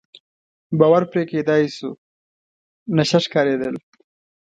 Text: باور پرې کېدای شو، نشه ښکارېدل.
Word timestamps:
باور 0.79 1.03
پرې 1.11 1.23
کېدای 1.31 1.63
شو، 1.75 1.89
نشه 2.95 3.19
ښکارېدل. 3.25 3.75